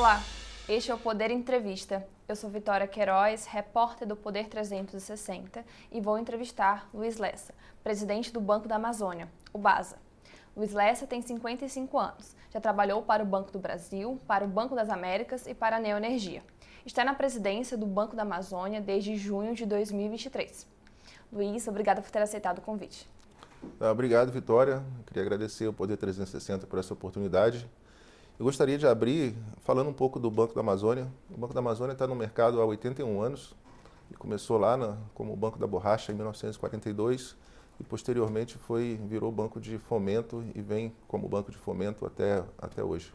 [0.00, 0.22] Olá,
[0.66, 2.08] este é o Poder Entrevista.
[2.26, 7.52] Eu sou Vitória Queiroz, repórter do Poder 360 e vou entrevistar Luiz Lessa,
[7.84, 9.98] presidente do Banco da Amazônia, o BASA.
[10.56, 14.74] Luiz Lessa tem 55 anos, já trabalhou para o Banco do Brasil, para o Banco
[14.74, 16.42] das Américas e para a Neoenergia.
[16.86, 20.66] Está na presidência do Banco da Amazônia desde junho de 2023.
[21.30, 23.06] Luiz, obrigada por ter aceitado o convite.
[23.78, 24.82] Ah, obrigado, Vitória.
[25.06, 27.68] Queria agradecer ao Poder 360 por essa oportunidade.
[28.40, 31.06] Eu gostaria de abrir falando um pouco do Banco da Amazônia.
[31.30, 33.54] O Banco da Amazônia está no mercado há 81 anos.
[34.08, 37.36] Ele começou lá na, como Banco da Borracha em 1942
[37.78, 42.82] e posteriormente foi virou banco de fomento e vem como banco de fomento até, até
[42.82, 43.12] hoje.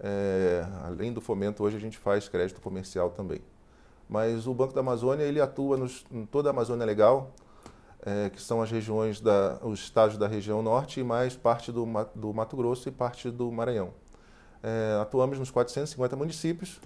[0.00, 3.42] É, além do fomento, hoje a gente faz crédito comercial também.
[4.08, 7.32] Mas o Banco da Amazônia ele atua nos, em toda a Amazônia Legal,
[8.00, 11.84] é, que são as regiões da, os estados da região norte e mais parte do,
[12.14, 13.92] do Mato Grosso e parte do Maranhão.
[14.62, 16.80] É, atuamos nos 450 municípios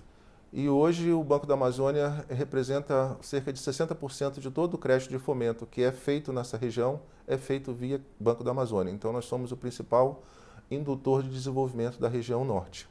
[0.52, 5.18] e hoje o Banco da Amazônia representa cerca de 60% de todo o crédito de
[5.18, 8.92] fomento que é feito nessa região, é feito via Banco da Amazônia.
[8.92, 10.22] Então nós somos o principal
[10.70, 12.86] indutor de desenvolvimento da região norte.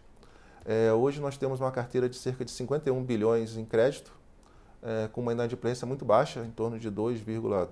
[0.65, 4.11] É, hoje nós temos uma carteira de cerca de 51 bilhões em crédito,
[4.81, 7.69] é, com uma inadimplência muito baixa, em torno de 2,2%,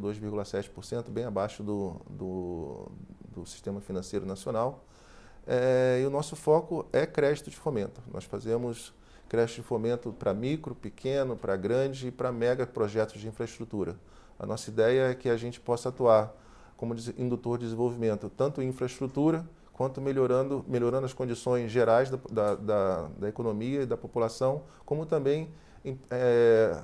[0.00, 2.88] 2,7%, bem abaixo do, do,
[3.34, 4.84] do, sistema financeiro nacional.
[5.46, 8.00] É, e o nosso foco é crédito de fomento.
[8.12, 8.94] Nós fazemos
[9.28, 13.96] crédito de fomento para micro, pequeno, para grande e para mega projetos de infraestrutura.
[14.38, 16.34] A nossa ideia é que a gente possa atuar
[16.76, 22.54] como indutor de desenvolvimento, tanto em infraestrutura, quanto melhorando, melhorando as condições gerais da, da,
[22.54, 25.48] da, da economia e da população, como também
[26.10, 26.82] é,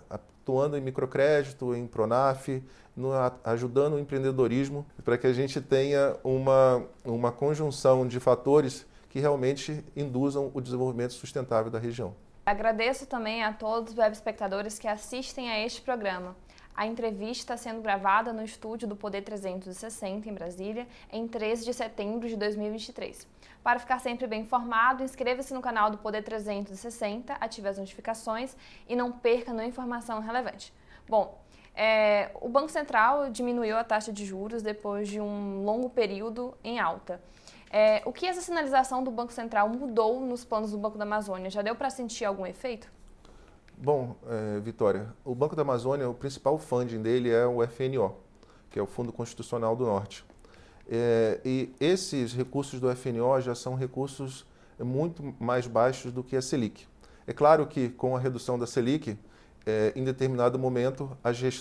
[0.51, 2.49] atuando em microcrédito, em Pronaf,
[2.97, 3.11] no,
[3.45, 9.85] ajudando o empreendedorismo, para que a gente tenha uma, uma conjunção de fatores que realmente
[9.97, 12.15] induzam o desenvolvimento sustentável da região.
[12.45, 16.35] Agradeço também a todos os web espectadores que assistem a este programa.
[16.75, 21.75] A entrevista está sendo gravada no estúdio do Poder 360 em Brasília em 13 de
[21.75, 23.27] setembro de 2023.
[23.63, 28.57] Para ficar sempre bem informado, inscreva-se no canal do Poder 360, ative as notificações
[28.89, 30.73] e não perca nenhuma informação relevante.
[31.09, 31.39] Bom,
[31.75, 36.79] é, o Banco Central diminuiu a taxa de juros depois de um longo período em
[36.79, 37.21] alta.
[37.71, 41.51] É, o que essa sinalização do Banco Central mudou nos planos do Banco da Amazônia?
[41.51, 42.91] Já deu para sentir algum efeito?
[43.83, 48.15] Bom, é, Vitória, o Banco da Amazônia, o principal funding dele é o FNO,
[48.69, 50.23] que é o Fundo Constitucional do Norte.
[50.87, 54.45] É, e esses recursos do FNO já são recursos
[54.79, 56.87] muito mais baixos do que a Selic.
[57.27, 59.17] É claro que com a redução da Selic,
[59.65, 61.17] é, em determinado momento,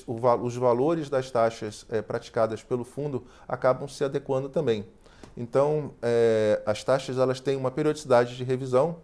[0.06, 4.85] o, os valores das taxas é, praticadas pelo fundo acabam se adequando também.
[5.38, 8.97] Então, é, as taxas elas têm uma periodicidade de revisão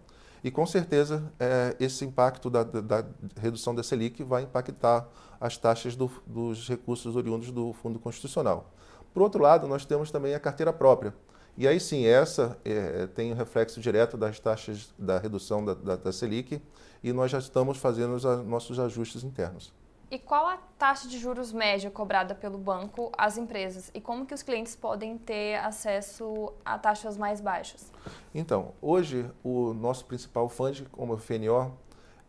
[0.45, 3.05] e com certeza é, esse impacto da, da, da,
[3.41, 5.09] redução da Selic vai impactar
[5.41, 8.71] as taxas do, dos recursos oriundos do Fundo Constitucional.
[9.11, 11.15] Por outro lado, nós temos também a carteira própria.
[11.57, 15.95] E aí sim, essa é, tem um reflexo direto das taxas da redução da, da,
[15.95, 16.61] da Selic
[17.03, 19.73] e nós já estamos fazendo os nossos ajustes internos.
[20.09, 23.89] E qual a taxa de juros média cobrada pelo banco às empresas?
[23.93, 27.91] E como que os clientes podem ter acesso a taxas mais baixas?
[28.33, 31.75] Então, hoje o nosso principal fundo, como o FNO,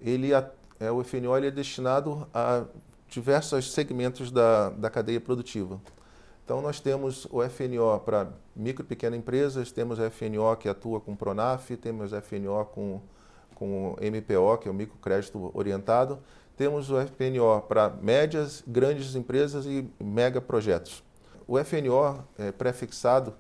[0.00, 2.64] ele é, o FNO ele é destinado a
[3.08, 5.80] diversos segmentos da, da cadeia produtiva.
[6.44, 11.00] Então, nós temos o FNO para micro e pequenas empresas, temos o FNO que atua
[11.00, 13.00] com Pronaf, temos o FNO com,
[13.54, 16.22] com MPO, que é o microcrédito orientado,
[16.56, 21.04] temos o FNO para médias, grandes empresas e mega projetos.
[21.46, 23.34] O FNO é, pré-fixado,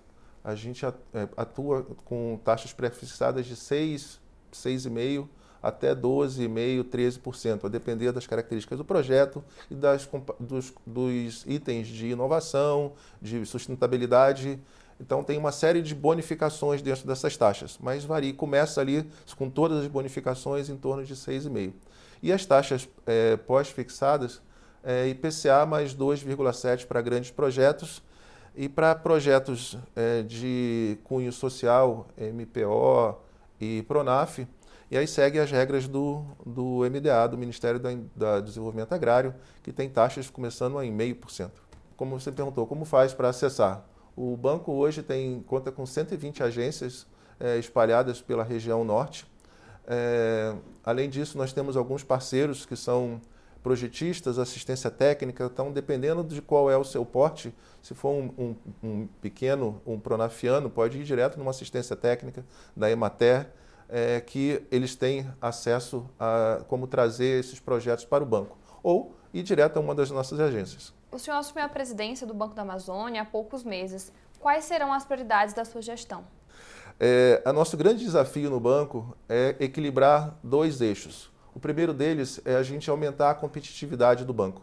[0.44, 0.92] a gente é,
[1.36, 4.20] atua com taxas pré-fixadas de 6,
[4.52, 5.28] 6,5%
[5.62, 12.08] até 12,5%, 13%, a depender das características do projeto e das, dos, dos itens de
[12.08, 14.60] inovação, de sustentabilidade.
[15.00, 19.82] Então tem uma série de bonificações dentro dessas taxas, mas varia, começa ali com todas
[19.82, 21.72] as bonificações em torno de 6,5%.
[22.26, 24.42] E as taxas é, pós-fixadas,
[24.82, 28.02] é, IPCA mais 2,7 para grandes projetos
[28.56, 33.16] e para projetos é, de cunho social, MPO
[33.60, 34.44] e Pronaf,
[34.90, 39.32] e aí segue as regras do, do MDA, do Ministério da, da Desenvolvimento Agrário,
[39.62, 41.52] que tem taxas começando em 0,5%.
[41.96, 43.86] Como você perguntou, como faz para acessar?
[44.16, 47.06] O banco hoje tem conta com 120 agências
[47.38, 49.24] é, espalhadas pela região norte,
[49.86, 50.54] é,
[50.84, 53.20] além disso, nós temos alguns parceiros que são
[53.62, 57.52] projetistas, assistência técnica, então dependendo de qual é o seu porte,
[57.82, 62.44] se for um, um, um pequeno, um pronafiano, pode ir direto numa assistência técnica
[62.76, 63.50] da Emater,
[63.88, 69.42] é, que eles têm acesso a como trazer esses projetos para o banco, ou ir
[69.42, 70.94] direto a uma das nossas agências.
[71.10, 74.12] O senhor assumiu a presidência do Banco da Amazônia há poucos meses.
[74.38, 76.24] Quais serão as prioridades da sua gestão?
[76.98, 81.30] É, a nosso grande desafio no banco é equilibrar dois eixos.
[81.54, 84.62] O primeiro deles é a gente aumentar a competitividade do banco.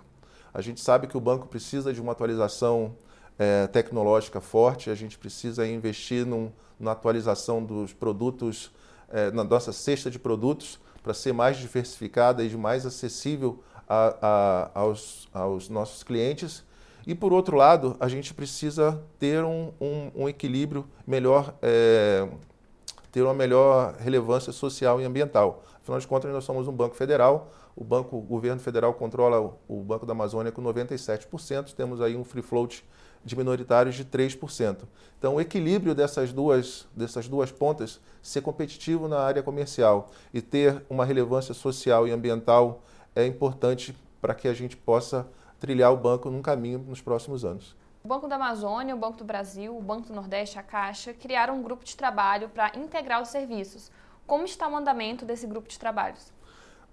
[0.52, 2.96] A gente sabe que o banco precisa de uma atualização
[3.38, 8.72] é, tecnológica forte, a gente precisa investir num, na atualização dos produtos,
[9.10, 14.80] é, na nossa cesta de produtos, para ser mais diversificada e mais acessível a, a,
[14.80, 16.64] aos, aos nossos clientes
[17.06, 22.28] e, por outro lado, a gente precisa ter um, um, um equilíbrio melhor, é,
[23.12, 25.64] ter uma melhor relevância social e ambiental.
[25.82, 29.82] Afinal de contas, nós somos um banco federal, o, banco, o governo federal controla o
[29.82, 32.86] Banco da Amazônia com 97%, temos aí um free float
[33.26, 34.80] de minoritários de 3%.
[35.18, 40.84] Então, o equilíbrio dessas duas, dessas duas pontas, ser competitivo na área comercial e ter
[40.90, 42.84] uma relevância social e ambiental
[43.16, 45.28] é importante para que a gente possa
[45.63, 47.74] trilhar o banco num caminho nos próximos anos.
[48.04, 51.57] O Banco da Amazônia, o Banco do Brasil, o Banco do Nordeste, a Caixa, criaram
[51.57, 53.89] um grupo de trabalho para integrar os serviços.
[54.27, 56.33] Como está o andamento desse grupo de trabalhos?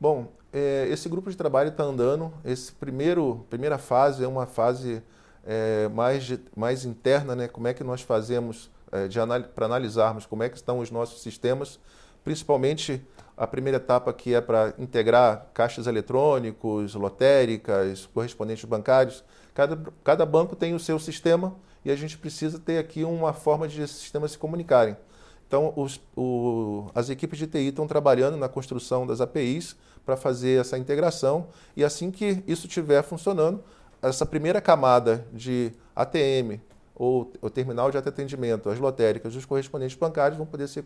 [0.01, 2.33] Bom, é, esse grupo de trabalho está andando.
[2.45, 5.03] Esse primeiro primeira fase é uma fase
[5.45, 7.49] é, mais, mais interna, né?
[7.49, 11.23] Como é que nós fazemos é, anal para analisarmos como é que estão os nossos
[11.23, 11.81] sistemas,
[12.25, 13.03] principalmente
[13.37, 19.25] a primeira etapa que é para integrar caixas eletrônicos, lotéricas, correspondentes bancários.
[19.55, 23.67] Cada, cada banco tem o seu sistema e a gente precisa ter aqui uma forma
[23.67, 24.97] de esses sistemas se comunicarem.
[25.47, 29.75] Então, os, o, as equipes de TI estão trabalhando na construção das APIs
[30.05, 33.65] para fazer essa integração e assim que isso estiver funcionando,
[34.03, 36.61] essa primeira camada de ATM
[36.95, 40.85] ou o terminal de atendimento, as lotéricas, os correspondentes bancários vão poder ser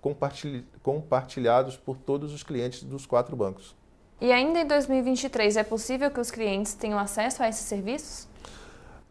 [0.00, 3.76] compartilhados por todos os clientes dos quatro bancos.
[4.20, 8.26] E ainda em 2023, é possível que os clientes tenham acesso a esses serviços?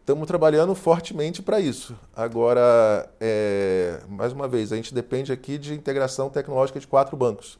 [0.00, 1.94] Estamos trabalhando fortemente para isso.
[2.14, 7.58] Agora, é, mais uma vez, a gente depende aqui de integração tecnológica de quatro bancos.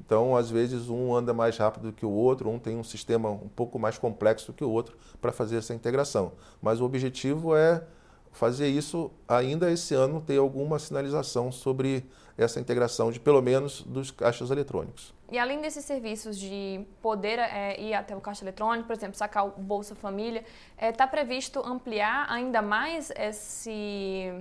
[0.00, 3.48] Então, às vezes, um anda mais rápido que o outro, um tem um sistema um
[3.48, 6.32] pouco mais complexo que o outro para fazer essa integração.
[6.60, 7.82] Mas o objetivo é
[8.32, 12.04] fazer isso ainda esse ano, ter alguma sinalização sobre
[12.38, 15.12] essa integração de pelo menos dos caixas eletrônicos.
[15.30, 19.46] E além desses serviços de poder é, ir até o caixa eletrônico, por exemplo, sacar
[19.46, 20.44] o Bolsa Família,
[20.74, 24.32] está é, tá previsto ampliar ainda mais esse,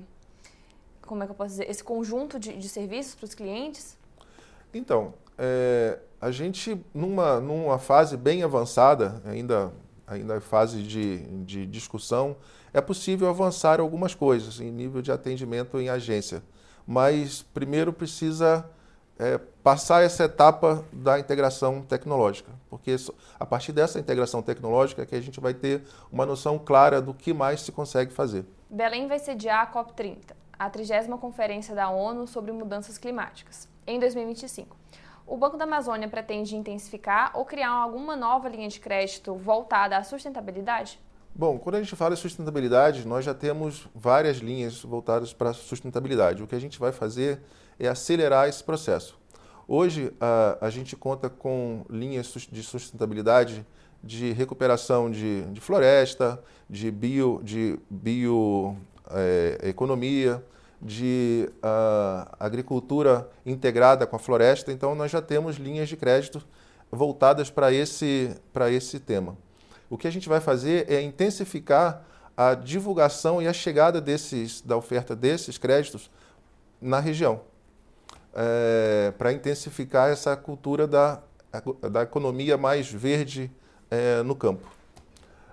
[1.06, 3.98] como é que eu posso dizer, esse conjunto de, de serviços para os clientes?
[4.74, 9.72] Então, é, a gente numa, numa fase bem avançada, ainda
[10.10, 12.36] ainda fase de, de discussão,
[12.80, 16.42] é possível avançar algumas coisas em nível de atendimento em agência
[16.90, 18.68] mas primeiro precisa
[19.20, 22.96] é, passar essa etapa da integração tecnológica, porque
[23.40, 27.14] a partir dessa integração tecnológica é que a gente vai ter uma noção clara do
[27.14, 28.44] que mais se consegue fazer.
[28.68, 34.76] Belém vai sediar a COP30, a 30 Conferência da ONU sobre Mudanças Climáticas, em 2025.
[35.28, 40.04] O Banco da Amazônia pretende intensificar ou criar alguma nova linha de crédito voltada à
[40.04, 41.00] sustentabilidade?
[41.40, 45.54] Bom, quando a gente fala de sustentabilidade, nós já temos várias linhas voltadas para a
[45.54, 46.44] sustentabilidade.
[46.44, 47.40] O que a gente vai fazer
[47.80, 49.18] é acelerar esse processo.
[49.66, 53.66] Hoje, a, a gente conta com linhas de sustentabilidade
[54.04, 60.42] de recuperação de, de floresta, de bio, de bioeconomia, é,
[60.82, 64.74] de uh, agricultura integrada com a floresta.
[64.74, 66.46] Então, nós já temos linhas de crédito
[66.92, 68.36] voltadas para esse,
[68.74, 69.38] esse tema.
[69.90, 72.06] O que a gente vai fazer é intensificar
[72.38, 76.10] a divulgação e a chegada desses, da oferta desses créditos
[76.82, 77.42] na região,
[78.34, 81.22] é, para intensificar essa cultura da,
[81.92, 83.52] da economia mais verde
[83.92, 84.66] é, no campo.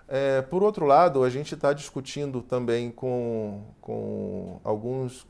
[0.08, 5.26] É, por outro lado, a gente está discutindo também com, com alguns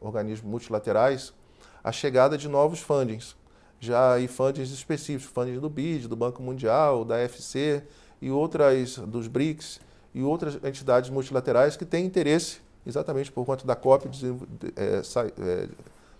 [0.00, 1.34] organismos multilaterais
[1.82, 3.36] a chegada de novos fundings,
[3.78, 7.82] já aí fundings específicos, fundings do BID, do Banco Mundial, da FC,
[8.20, 9.80] e outras dos BRICS
[10.14, 14.08] e outras entidades multilaterais que têm interesse, exatamente por conta da COP,
[14.76, 15.68] é, é,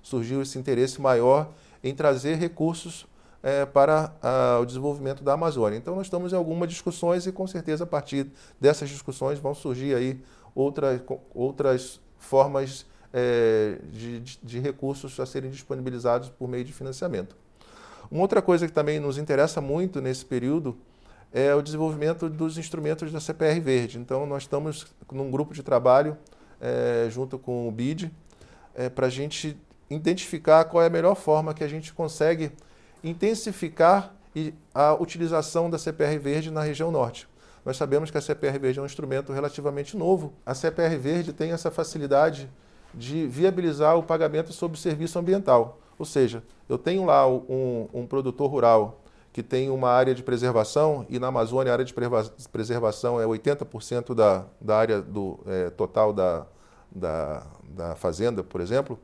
[0.03, 1.49] surgiu esse interesse maior
[1.83, 3.07] em trazer recursos
[3.43, 5.77] é, para a, o desenvolvimento da Amazônia.
[5.77, 8.27] Então, nós estamos em algumas discussões e, com certeza, a partir
[8.61, 10.21] dessas discussões vão surgir aí
[10.55, 11.01] outras,
[11.35, 17.37] outras formas é, de, de recursos a serem disponibilizados por meio de financiamento.
[18.11, 20.77] Uma outra coisa que também nos interessa muito nesse período
[21.35, 23.99] é o desenvolvimento dos instrumentos da CPR Verde.
[23.99, 26.17] Então, nós estamos num grupo de trabalho
[26.61, 28.09] é, junto com o BID
[28.73, 29.59] é, para a gente
[29.91, 32.53] identificar qual é a melhor forma que a gente consegue
[33.03, 34.15] intensificar
[34.73, 37.27] a utilização da CPR Verde na região norte.
[37.65, 40.35] Nós sabemos que a CPR Verde é um instrumento relativamente novo.
[40.47, 42.49] A CPR Verde tem essa facilidade
[42.93, 45.81] de viabilizar o pagamento sobre serviço ambiental.
[45.99, 49.04] Ou seja, eu tenho lá um, um produtor rural
[49.35, 51.93] que tem uma área de preservação, e na Amazônia a área de
[52.53, 56.47] preservação é 80% da, da área do, é, total da,
[56.89, 58.97] da, da fazenda, por exemplo,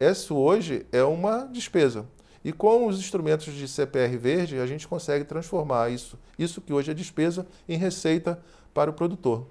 [0.00, 2.04] isso hoje é uma despesa.
[2.44, 6.90] E com os instrumentos de CPR verde, a gente consegue transformar isso, isso que hoje
[6.90, 8.42] é despesa, em receita
[8.74, 9.46] para o produtor.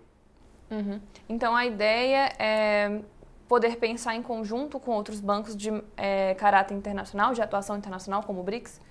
[0.70, 1.00] Uhum.
[1.30, 3.00] Então a ideia é
[3.48, 8.42] poder pensar em conjunto com outros bancos de é, caráter internacional, de atuação internacional, como
[8.42, 8.82] o BRICS?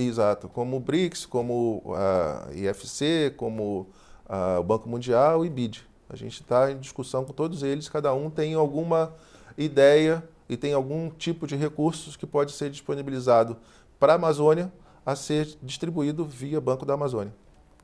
[0.00, 3.88] Exato, como o BRICS, como a IFC, como
[4.28, 5.84] a, o Banco Mundial e BID.
[6.08, 9.12] A gente está em discussão com todos eles, cada um tem alguma
[9.56, 13.56] ideia e tem algum tipo de recursos que pode ser disponibilizado
[13.98, 14.72] para a Amazônia
[15.04, 17.34] a ser distribuído via Banco da Amazônia.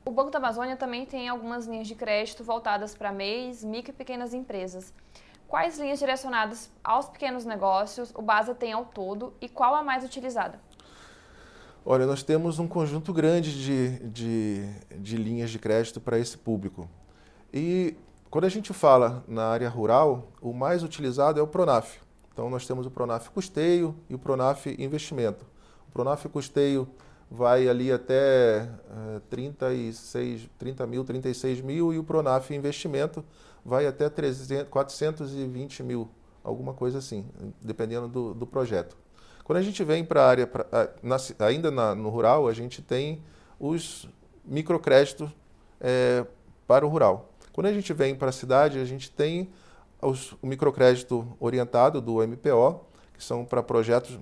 [0.05, 3.93] O Banco da Amazônia também tem algumas linhas de crédito voltadas para MEIs, micro e
[3.93, 4.93] pequenas empresas.
[5.49, 10.05] Quais linhas direcionadas aos pequenos negócios o BASA tem ao todo e qual a mais
[10.05, 10.59] utilizada?
[11.87, 16.89] Olha, nós temos um conjunto grande de, de, de linhas de crédito para esse público.
[17.53, 17.95] E
[18.27, 21.99] quando a gente fala na área rural, o mais utilizado é o Pronaf.
[22.33, 25.45] Então nós temos o Pronaf Custeio e o Pronaf Investimento.
[25.87, 26.87] O Pronaf Custeio
[27.29, 33.23] vai ali até uh, 36, 30 mil, 36 mil e o Pronaf Investimento
[33.63, 36.09] vai até 300, 420 mil,
[36.43, 37.27] alguma coisa assim,
[37.61, 39.04] dependendo do, do projeto.
[39.45, 40.65] Quando a gente vem para a área, pra,
[41.03, 43.21] na, ainda na, no rural, a gente tem
[43.59, 44.09] os
[44.43, 45.29] microcréditos
[45.79, 46.25] é,
[46.65, 47.29] para o rural.
[47.53, 49.47] Quando a gente vem para a cidade, a gente tem
[50.01, 52.81] os, o microcrédito orientado do MPO,
[53.13, 54.19] que são para projetos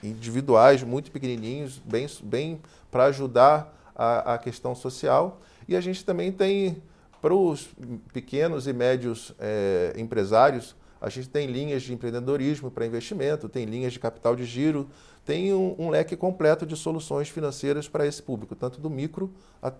[0.00, 2.60] individuais, muito pequenininhos, bem, bem
[2.92, 5.40] para ajudar a, a questão social.
[5.66, 6.80] E a gente também tem
[7.20, 7.70] para os
[8.12, 13.92] pequenos e médios é, empresários, a gente tem linhas de empreendedorismo para investimento, tem linhas
[13.92, 14.88] de capital de giro,
[15.24, 19.28] tem um, um leque completo de soluções financeiras para esse público, tanto do micro
[19.60, 19.72] a,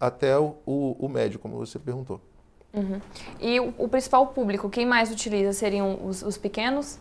[0.00, 2.20] até o, o, o, médio, como você perguntou.
[2.72, 3.00] Uhum.
[3.40, 7.00] E o, o, principal público, quem mais utiliza seriam os, os pequenos?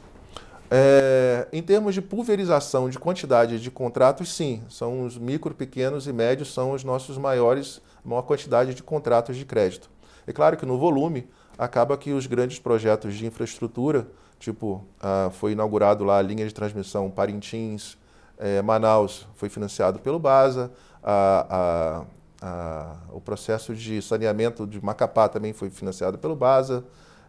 [0.71, 6.13] É, em termos de pulverização de quantidade de contratos, sim, são os micro, pequenos e
[6.13, 9.91] médios são os nossos maiores maior quantidade de contratos de crédito.
[10.25, 14.07] É claro que no volume acaba que os grandes projetos de infraestrutura,
[14.39, 17.97] tipo, ah, foi inaugurado lá a linha de transmissão Parintins,
[18.37, 20.71] eh, Manaus, foi financiado pelo BASA,
[21.03, 22.05] a,
[22.41, 26.83] a, a, o processo de saneamento de Macapá também foi financiado pelo BASA,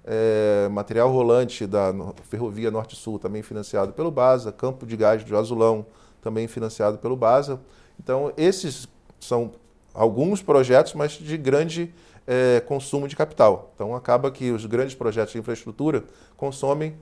[0.04, 1.92] eh, material rolante da
[2.28, 5.86] Ferrovia Norte-Sul também financiado pelo BASA, campo de gás de Azulão
[6.20, 7.60] também financiado pelo BASA.
[7.98, 8.88] Então, esses
[9.20, 9.52] são
[9.92, 11.94] alguns projetos, mas de grande
[12.26, 13.72] é, consumo de capital.
[13.74, 16.04] Então acaba que os grandes projetos de infraestrutura
[16.36, 16.96] consomem,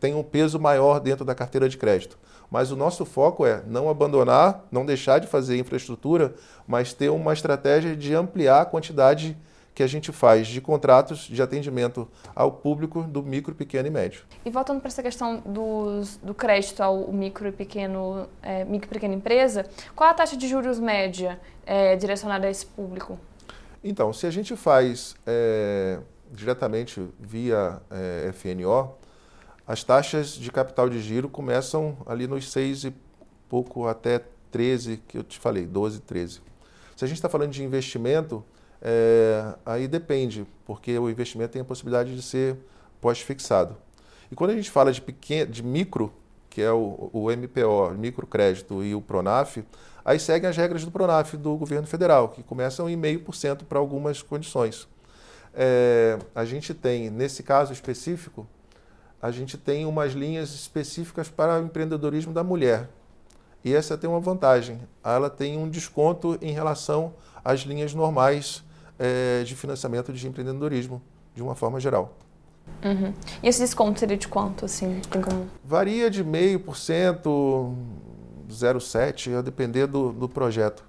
[0.00, 2.18] têm um peso maior dentro da carteira de crédito.
[2.50, 6.34] Mas o nosso foco é não abandonar, não deixar de fazer infraestrutura,
[6.66, 9.36] mas ter uma estratégia de ampliar a quantidade
[9.74, 14.24] que a gente faz de contratos de atendimento ao público do micro, pequeno e médio.
[14.44, 19.14] E voltando para essa questão do crédito ao micro e pequeno, é, micro e pequena
[19.14, 19.64] empresa,
[19.96, 23.18] qual a taxa de juros média é, direcionada a esse público?
[23.84, 25.98] Então, se a gente faz é,
[26.30, 28.94] diretamente via é, FNO,
[29.66, 32.94] as taxas de capital de giro começam ali nos 6 e
[33.48, 36.40] pouco até 13, que eu te falei, 12, 13.
[36.96, 38.44] Se a gente está falando de investimento,
[38.80, 42.56] é, aí depende, porque o investimento tem a possibilidade de ser
[43.00, 43.76] pós-fixado.
[44.30, 46.12] E quando a gente fala de, pequeno, de micro,
[46.48, 49.58] que é o, o MPO, microcrédito e o Pronaf,
[50.04, 54.22] aí seguem as regras do Pronaf do governo federal, que começam em 0,5% para algumas
[54.22, 54.88] condições.
[55.54, 58.46] É, a gente tem, nesse caso específico,
[59.20, 62.88] a gente tem umas linhas específicas para o empreendedorismo da mulher.
[63.64, 68.64] E essa tem uma vantagem, ela tem um desconto em relação às linhas normais
[68.98, 71.00] é, de financiamento de empreendedorismo,
[71.34, 72.16] de uma forma geral.
[72.84, 73.12] Uhum.
[73.42, 74.64] E esse desconto seria de quanto?
[74.64, 75.00] Assim.
[75.64, 77.76] Varia de meio por cento,
[78.54, 80.84] 0,7, a depender do, do projeto.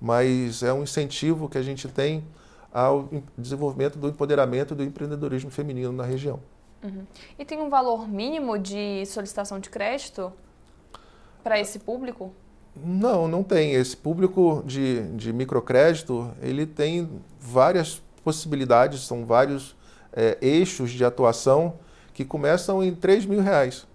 [0.00, 2.24] Mas é um incentivo que a gente tem
[2.72, 6.40] ao desenvolvimento do empoderamento do empreendedorismo feminino na região.
[6.82, 7.04] Uhum.
[7.38, 10.32] E tem um valor mínimo de solicitação de crédito
[11.42, 12.32] para esse público?
[12.76, 13.72] Não, não tem.
[13.74, 19.76] Esse público de, de microcrédito, ele tem várias possibilidades, são vários
[20.12, 21.74] é, eixos de atuação
[22.12, 23.86] que começam em 3 mil reais.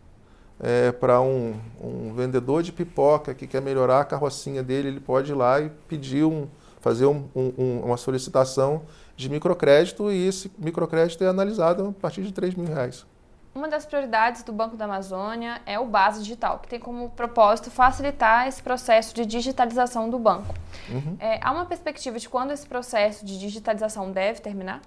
[0.60, 5.32] É, para um, um, vendedor de pipoca que quer melhorar a carrocinha dele, ele pode
[5.32, 6.48] ir lá e pedir um,
[6.82, 8.84] fazer um, um, uma solicitação
[9.16, 13.06] de microcrédito e esse microcrédito é analisado a partir de 3 mil reais.
[13.54, 17.72] Uma das prioridades do Banco da Amazônia é o Base Digital, que tem como propósito
[17.72, 20.54] facilitar esse processo de digitalização do banco.
[20.88, 21.18] Uhum.
[21.20, 24.82] É, há uma perspectiva de quando esse processo de digitalização deve terminar?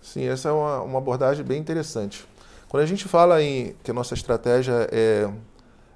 [0.00, 2.26] Sim, essa é uma, uma abordagem bem interessante.
[2.72, 5.28] Quando a gente fala em que a nossa estratégia é,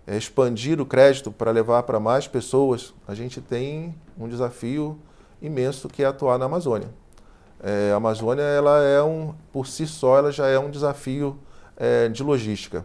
[0.07, 5.01] é expandir o crédito para levar para mais pessoas, a gente tem um desafio
[5.41, 6.91] imenso que é atuar na Amazônia.
[7.63, 11.39] É, a Amazônia, ela é um, por si só, ela já é um desafio
[11.79, 12.85] é, de logística.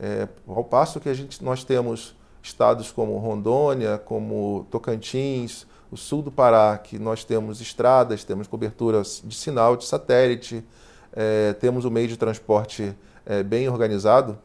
[0.00, 6.20] É, ao passo que a gente, nós temos estados como Rondônia, como Tocantins, o sul
[6.20, 10.64] do Pará, que nós temos estradas, temos cobertura de sinal de satélite,
[11.12, 12.94] é, temos o meio de transporte
[13.26, 14.38] é, bem organizado,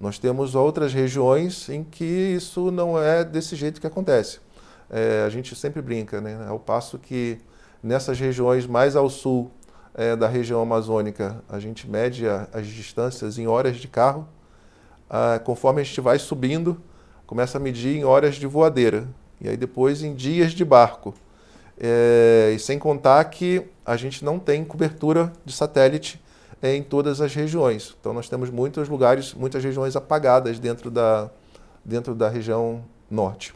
[0.00, 4.40] nós temos outras regiões em que isso não é desse jeito que acontece.
[4.90, 6.46] É, a gente sempre brinca, né?
[6.48, 7.38] ao passo que
[7.82, 9.50] nessas regiões mais ao sul
[9.94, 14.28] é, da região amazônica, a gente mede a, as distâncias em horas de carro,
[15.08, 16.80] ah, conforme a gente vai subindo,
[17.26, 19.08] começa a medir em horas de voadeira,
[19.40, 21.14] e aí depois em dias de barco.
[21.78, 26.20] É, e sem contar que a gente não tem cobertura de satélite
[26.62, 27.94] em todas as regiões.
[28.00, 31.30] Então nós temos muitos lugares, muitas regiões apagadas dentro da,
[31.84, 33.54] dentro da região norte.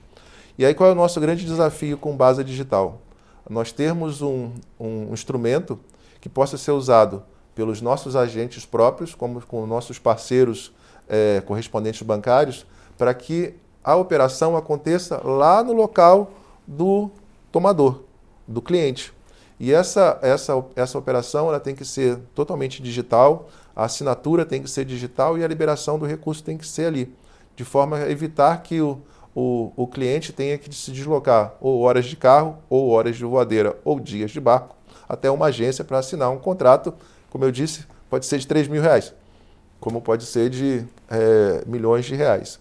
[0.56, 3.00] E aí qual é o nosso grande desafio com base digital?
[3.48, 5.78] Nós termos um, um instrumento
[6.20, 10.72] que possa ser usado pelos nossos agentes próprios, como com nossos parceiros
[11.08, 12.64] é, correspondentes bancários,
[12.96, 16.30] para que a operação aconteça lá no local
[16.66, 17.10] do
[17.50, 18.02] tomador,
[18.46, 19.12] do cliente.
[19.60, 24.70] E essa, essa, essa operação ela tem que ser totalmente digital, a assinatura tem que
[24.70, 27.14] ser digital e a liberação do recurso tem que ser ali,
[27.54, 28.98] de forma a evitar que o,
[29.34, 33.76] o, o cliente tenha que se deslocar ou horas de carro, ou horas de voadeira,
[33.84, 34.74] ou dias de barco,
[35.06, 36.94] até uma agência para assinar um contrato,
[37.28, 39.12] como eu disse, pode ser de 3 mil reais,
[39.78, 42.58] como pode ser de é, milhões de reais.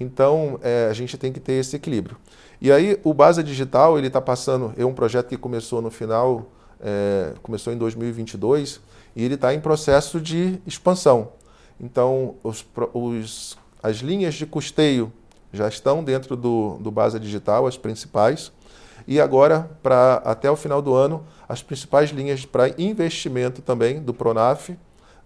[0.00, 2.16] Então, é, a gente tem que ter esse equilíbrio.
[2.64, 6.46] E aí o Basa Digital ele está passando, é um projeto que começou no final,
[6.80, 8.80] é, começou em 2022
[9.16, 11.32] e ele está em processo de expansão.
[11.80, 15.12] Então os, os, as linhas de custeio
[15.52, 18.52] já estão dentro do, do Basa Digital, as principais.
[19.08, 24.14] E agora, para até o final do ano, as principais linhas para investimento também do
[24.14, 24.70] Pronaf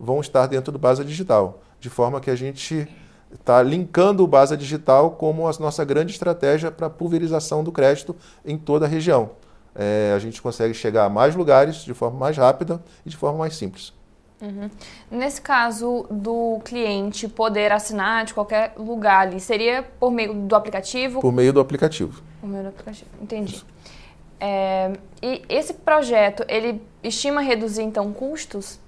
[0.00, 2.88] vão estar dentro do Basa Digital, de forma que a gente
[3.36, 8.58] está linkando o Basa Digital como a nossa grande estratégia para pulverização do crédito em
[8.58, 9.30] toda a região.
[9.74, 13.38] É, a gente consegue chegar a mais lugares de forma mais rápida e de forma
[13.38, 13.92] mais simples.
[14.40, 14.70] Uhum.
[15.10, 21.20] Nesse caso do cliente poder assinar de qualquer lugar ali, seria por meio do aplicativo?
[21.20, 22.22] Por meio do aplicativo.
[22.40, 23.64] Por meio do aplicativo, entendi.
[24.38, 28.78] É, e esse projeto, ele estima reduzir então custos?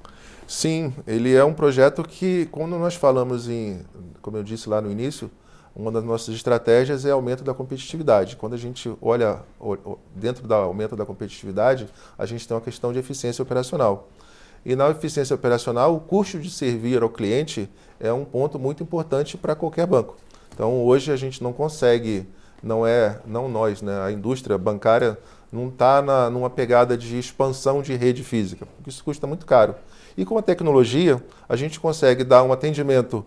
[0.47, 3.81] Sim, ele é um projeto que, quando nós falamos em,
[4.29, 5.31] como eu disse lá no início,
[5.75, 8.37] uma das nossas estratégias é aumento da competitividade.
[8.37, 9.41] Quando a gente olha
[10.15, 11.89] dentro do aumento da competitividade,
[12.19, 14.11] a gente tem uma questão de eficiência operacional.
[14.67, 19.39] E na eficiência operacional, o custo de servir ao cliente é um ponto muito importante
[19.39, 20.19] para qualquer banco.
[20.53, 22.29] Então, hoje a gente não consegue,
[22.63, 25.17] não é, não nós, né, a indústria bancária
[25.51, 29.75] não está numa pegada de expansão de rede física, porque isso custa muito caro.
[30.19, 33.25] E com a tecnologia, a gente consegue dar um atendimento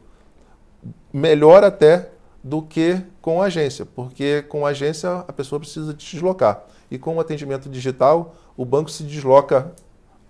[1.13, 2.09] melhor até
[2.43, 6.63] do que com a agência, porque com a agência a pessoa precisa se deslocar.
[6.89, 9.71] E com o atendimento digital, o banco se desloca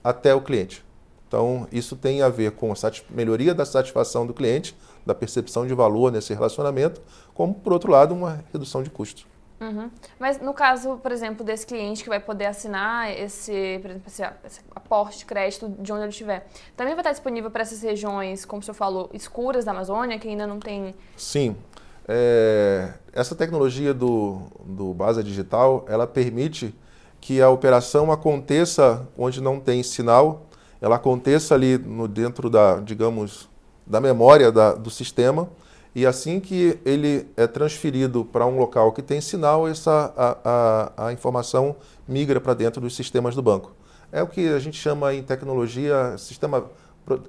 [0.04, 0.84] até o cliente.
[1.28, 2.76] Então, isso tem a ver com a
[3.10, 7.02] melhoria da satisfação do cliente, da percepção de valor nesse relacionamento,
[7.34, 9.26] como, por outro lado, uma redução de custos.
[9.62, 9.92] Uhum.
[10.20, 14.24] Mas no caso, por exemplo, desse cliente que vai poder assinar esse, por exemplo, esse,
[14.44, 18.44] esse aporte de crédito de onde ele estiver, também vai estar disponível para essas regiões,
[18.44, 20.96] como o senhor falou, escuras da Amazônia, que ainda não tem...
[21.16, 21.56] Sim.
[22.08, 26.74] É, essa tecnologia do, do Digital, ela permite
[27.22, 30.48] que a operação aconteça onde não tem sinal,
[30.82, 33.48] ela aconteça ali no, dentro da, digamos,
[33.86, 35.48] da memória da, do sistema,
[35.94, 40.38] e assim que ele é transferido para um local que tem sinal, essa, a,
[40.98, 41.76] a, a informação
[42.08, 43.74] migra para dentro dos sistemas do banco.
[44.12, 46.66] É o que a gente chama em tecnologia sistema,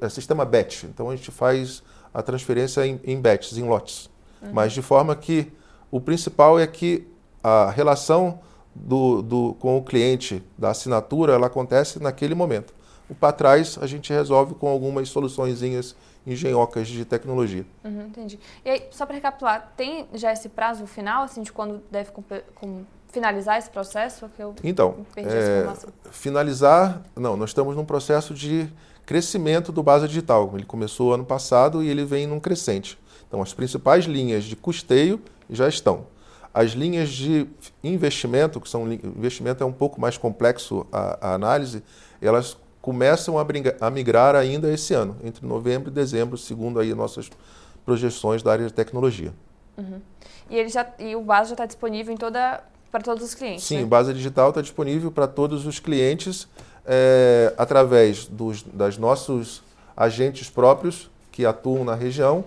[0.00, 0.84] é, sistema batch.
[0.84, 1.82] Então a gente faz
[2.14, 4.08] a transferência em, em batches, em lotes.
[4.40, 4.50] Uhum.
[4.52, 5.52] Mas de forma que
[5.90, 7.06] o principal é que
[7.42, 8.40] a relação
[8.74, 12.72] do, do, com o cliente da assinatura ela acontece naquele momento.
[13.08, 15.94] o para trás a gente resolve com algumas soluçõezinhas
[16.26, 17.66] engenhocas de tecnologia.
[17.84, 18.38] Uhum, entendi.
[18.64, 22.84] E aí, só para recapitular, tem já esse prazo final, assim, de quando deve com,
[23.08, 24.28] finalizar esse processo?
[24.34, 25.66] Que eu então, é,
[26.10, 28.68] finalizar, não, nós estamos num processo de
[29.04, 30.50] crescimento do Basa Digital.
[30.54, 32.98] Ele começou ano passado e ele vem num crescente.
[33.28, 36.06] Então, as principais linhas de custeio já estão.
[36.54, 37.46] As linhas de
[37.82, 41.82] investimento, que são investimento é um pouco mais complexo a, a análise,
[42.20, 43.46] elas começam a,
[43.80, 47.30] a, migrar ainda esse ano, entre novembro e dezembro, segundo aí nossas
[47.84, 49.32] projeções da área de tecnologia.
[49.78, 50.00] Uhum.
[50.50, 53.64] E, ele já, e o Basa já está disponível em toda para todos os clientes?
[53.64, 53.84] Sim, né?
[53.84, 56.46] o Basa Digital está disponível para todos os clientes
[56.84, 59.62] é, através dos das nossos
[59.96, 62.44] agentes próprios que atuam na região,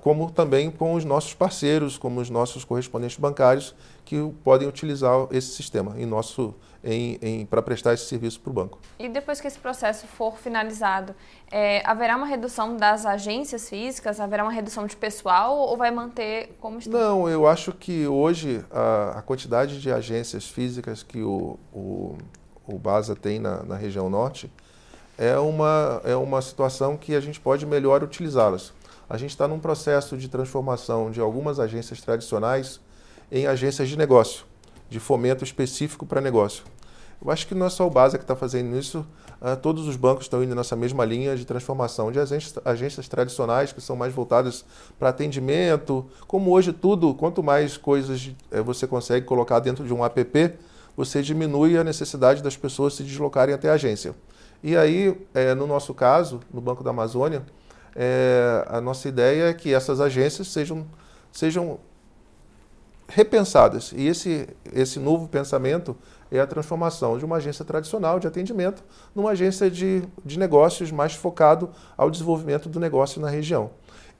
[0.00, 5.48] como também com os nossos parceiros, como os nossos correspondentes bancários, que podem utilizar esse
[5.48, 8.78] sistema em nosso em, em para prestar esse serviço para o banco.
[8.98, 11.14] E depois que esse processo for finalizado,
[11.50, 14.20] é, haverá uma redução das agências físicas?
[14.20, 16.96] Haverá uma redução de pessoal ou vai manter como está?
[16.96, 22.16] Não, eu acho que hoje a, a quantidade de agências físicas que o, o,
[22.66, 24.50] o BASA tem na, na região norte
[25.18, 28.72] é uma, é uma situação que a gente pode melhor utilizá-las.
[29.08, 32.80] A gente está num processo de transformação de algumas agências tradicionais
[33.30, 34.44] em agências de negócio,
[34.90, 36.64] de fomento específico para negócio.
[37.24, 39.06] Eu acho que não é só o Basa que está fazendo isso,
[39.40, 43.72] uh, todos os bancos estão indo nessa mesma linha de transformação de agências, agências tradicionais
[43.72, 44.64] que são mais voltadas
[44.98, 46.04] para atendimento.
[46.26, 50.54] Como hoje tudo, quanto mais coisas uh, você consegue colocar dentro de um app,
[50.96, 54.14] você diminui a necessidade das pessoas se deslocarem até a agência.
[54.62, 57.44] E aí, uh, no nosso caso, no Banco da Amazônia,
[58.68, 60.86] a nossa ideia é que essas agências sejam,
[61.32, 61.78] sejam
[63.08, 63.92] repensadas.
[63.96, 65.96] E esse, esse novo pensamento
[66.30, 68.82] é a transformação de uma agência tradicional de atendimento
[69.14, 73.70] numa agência de, de negócios mais focado ao desenvolvimento do negócio na região.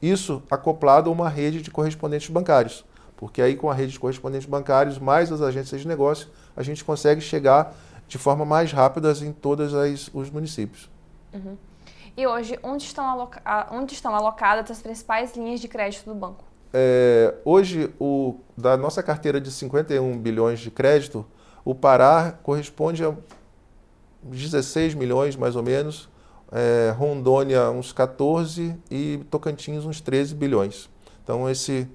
[0.00, 2.84] Isso acoplado a uma rede de correspondentes bancários,
[3.16, 6.84] porque aí com a rede de correspondentes bancários mais as agências de negócio, a gente
[6.84, 7.74] consegue chegar
[8.06, 9.72] de forma mais rápida em todos
[10.14, 10.88] os municípios.
[11.32, 11.56] Uhum.
[12.16, 16.44] E hoje, onde estão, aloca onde estão alocadas as principais linhas de crédito do banco?
[16.72, 21.26] É, hoje, o, da nossa carteira de 51 bilhões de crédito,
[21.62, 23.14] o Pará corresponde a
[24.22, 26.08] 16 milhões, mais ou menos.
[26.50, 30.88] É, Rondônia, uns 14 e Tocantins, uns 13 bilhões.
[31.22, 31.86] Então, esse,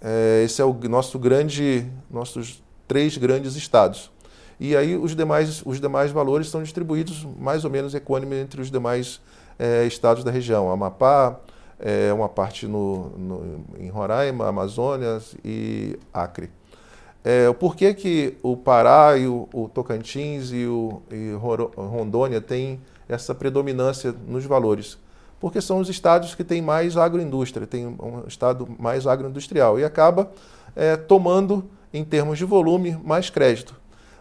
[0.00, 4.10] é, esse é o nosso grande, nossos três grandes estados.
[4.58, 8.70] E aí os demais, os demais valores estão distribuídos mais ou menos equânime entre os
[8.70, 9.20] demais
[9.58, 10.70] é, estados da região.
[10.70, 11.38] Amapá,
[11.78, 16.50] é, uma parte no, no, em Roraima, Amazônia e Acre.
[17.24, 21.32] É, por que, que o Pará e o, o Tocantins e, o, e
[21.76, 24.98] Rondônia têm essa predominância nos valores?
[25.38, 30.30] Porque são os estados que têm mais agroindústria, tem um estado mais agroindustrial e acaba
[30.74, 33.74] é, tomando, em termos de volume, mais crédito.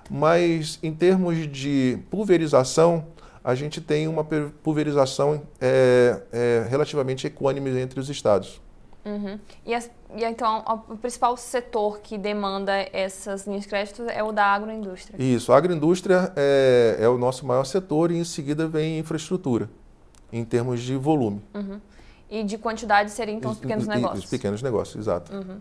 [0.09, 3.05] Mas em termos de pulverização,
[3.43, 4.23] a gente tem uma
[4.63, 8.61] pulverização é, é, relativamente equânime entre os estados.
[9.03, 9.39] Uhum.
[9.65, 14.31] E, as, e, então, o principal setor que demanda essas linhas de crédito é o
[14.31, 15.21] da agroindústria?
[15.21, 19.69] Isso, a agroindústria é, é o nosso maior setor e em seguida vem infraestrutura,
[20.31, 21.41] em termos de volume.
[21.53, 21.81] Uhum.
[22.29, 24.23] E de quantidade seriam então os pequenos negócios?
[24.23, 25.33] Os pequenos negócios, exato.
[25.33, 25.57] Uhum.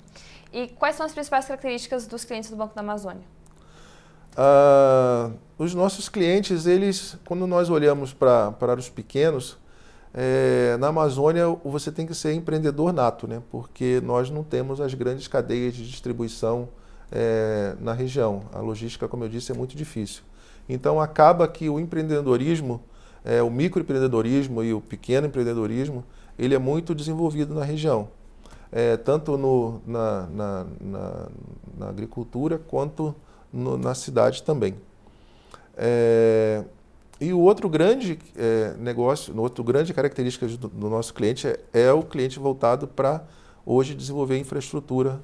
[0.52, 3.24] E quais são as principais características dos clientes do Banco da Amazônia?
[4.36, 9.58] Uh, os nossos clientes, eles, quando nós olhamos para os pequenos,
[10.12, 13.40] é, na Amazônia você tem que ser empreendedor nato, né?
[13.50, 16.68] porque nós não temos as grandes cadeias de distribuição
[17.12, 18.42] é, na região.
[18.52, 20.22] A logística, como eu disse, é muito difícil.
[20.68, 22.80] Então acaba que o empreendedorismo,
[23.24, 26.04] é, o microempreendedorismo e o pequeno empreendedorismo,
[26.38, 28.08] ele é muito desenvolvido na região.
[28.72, 31.26] É, tanto no, na, na, na,
[31.76, 33.14] na, agricultura quanto
[33.52, 34.74] no, na cidade também.
[35.76, 36.64] É,
[37.20, 41.92] e o outro grande é, negócio, outro grande característica do, do nosso cliente é, é,
[41.92, 43.24] o cliente voltado para
[43.64, 45.20] hoje desenvolver infraestrutura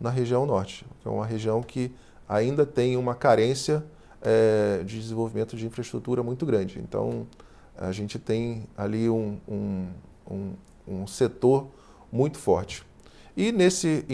[0.00, 1.92] na região norte, que é uma região que
[2.28, 3.84] ainda tem uma carência
[4.22, 6.78] é, de desenvolvimento de infraestrutura muito grande.
[6.78, 7.26] Então,
[7.76, 9.86] a gente tem ali um, um,
[10.30, 10.52] um,
[10.86, 11.66] um setor
[12.12, 12.84] muito forte.
[13.36, 14.04] E nesse,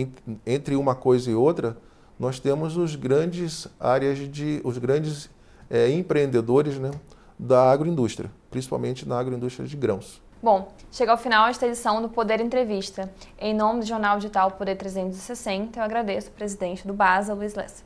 [0.47, 1.77] entre uma coisa e outra,
[2.19, 5.31] nós temos os grandes áreas de, os grandes
[5.71, 6.91] é, empreendedores, né?
[7.39, 10.23] da agroindústria, principalmente na agroindústria de grãos.
[10.43, 13.11] Bom, chega ao final esta edição do Poder Entrevista.
[13.39, 17.83] Em nome do Jornal Digital Poder 360, eu agradeço o presidente do BASA, Luiz Lessa.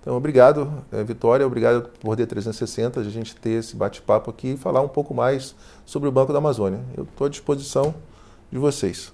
[0.00, 4.56] Então, obrigado, eh, Vitória, obrigado por Poder 360, a gente ter esse bate-papo aqui e
[4.56, 6.80] falar um pouco mais sobre o Banco da Amazônia.
[6.96, 7.94] Eu estou à disposição
[8.52, 9.12] de vocês.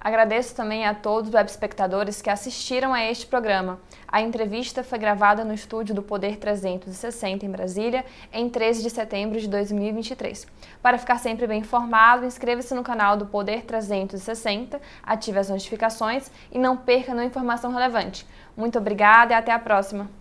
[0.00, 3.78] Agradeço também a todos os web espectadores que assistiram a este programa.
[4.08, 9.38] A entrevista foi gravada no estúdio do Poder 360 em Brasília, em 13 de setembro
[9.38, 10.46] de 2023.
[10.82, 16.58] Para ficar sempre bem informado, inscreva-se no canal do Poder 360, ative as notificações e
[16.58, 18.26] não perca nenhuma informação relevante.
[18.56, 20.19] Muito obrigada e até a próxima!